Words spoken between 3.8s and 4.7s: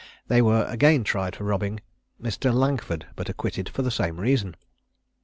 the same reason.